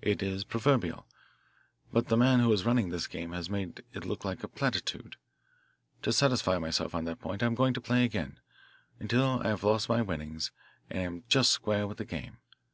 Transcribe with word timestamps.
It 0.00 0.22
is 0.22 0.44
proverbial, 0.44 1.06
but 1.92 2.08
the 2.08 2.16
man 2.16 2.40
who 2.40 2.50
is 2.54 2.64
running 2.64 2.88
this 2.88 3.06
game 3.06 3.32
has 3.32 3.50
made 3.50 3.84
it 3.92 4.06
look 4.06 4.24
like 4.24 4.42
a 4.42 4.48
platitude. 4.48 5.16
To 6.00 6.10
satisfy 6.10 6.56
myself 6.56 6.94
on 6.94 7.04
that 7.04 7.20
point 7.20 7.42
I 7.42 7.46
am 7.46 7.54
going 7.54 7.74
to 7.74 7.82
play 7.82 8.02
again 8.02 8.40
until 8.98 9.42
I 9.44 9.48
have 9.48 9.62
lost 9.62 9.90
my 9.90 10.00
winnings 10.00 10.52
and 10.88 11.00
am 11.16 11.24
just 11.28 11.50
square 11.52 11.86
with 11.86 11.98
the 11.98 12.06
game. 12.06 12.38